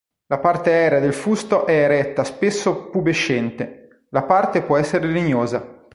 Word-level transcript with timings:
La 0.29 0.39
parte 0.39 0.71
aerea 0.71 0.99
del 0.99 1.13
fusto 1.13 1.67
è 1.67 1.83
eretta 1.83 2.23
spesso 2.23 2.89
pubescente; 2.89 4.07
la 4.09 4.21
base 4.23 4.63
può 4.63 4.77
essere 4.77 5.05
legnosa. 5.05 5.79